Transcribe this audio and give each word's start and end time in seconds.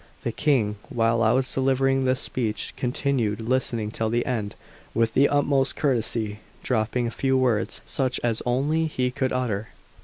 The 0.23 0.31
King, 0.31 0.77
while 0.89 1.21
I 1.21 1.31
was 1.31 1.53
delivering 1.53 2.05
this 2.05 2.19
speech, 2.19 2.73
continued 2.75 3.39
listening 3.39 3.91
till 3.91 4.09
the 4.09 4.25
end 4.25 4.55
with 4.95 5.13
the 5.13 5.29
utmost 5.29 5.75
courtesy, 5.75 6.39
dropping 6.63 7.05
a 7.05 7.11
few 7.11 7.37
words 7.37 7.83
such 7.85 8.19
as 8.23 8.41
only 8.43 8.87
he 8.87 9.11
could 9.11 9.31
utter. 9.31 9.67